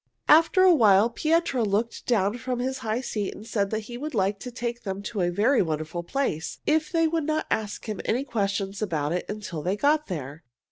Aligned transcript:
After 0.27 0.63
a 0.63 0.73
while 0.73 1.11
Pietro 1.11 1.63
looked 1.63 2.07
down 2.07 2.39
from 2.39 2.57
his 2.57 2.79
high 2.79 3.01
seat 3.01 3.35
and 3.35 3.45
said 3.45 3.69
that 3.69 3.81
he 3.81 3.99
would 3.99 4.15
like 4.15 4.39
to 4.39 4.49
take 4.49 4.81
them 4.81 5.03
to 5.03 5.21
a 5.21 5.29
very 5.29 5.61
wonderful 5.61 6.01
place 6.01 6.57
if 6.65 6.91
they 6.91 7.07
would 7.07 7.25
not 7.27 7.45
ask 7.51 7.85
him 7.87 8.01
any 8.03 8.23
questions 8.23 8.81
about 8.81 9.11
it 9.13 9.25
until 9.29 9.61
they 9.61 9.75
got 9.75 10.07
there. 10.07 10.43